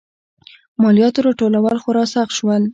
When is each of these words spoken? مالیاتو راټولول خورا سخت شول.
مالیاتو 0.81 1.19
راټولول 1.27 1.77
خورا 1.83 2.03
سخت 2.13 2.33
شول. 2.37 2.63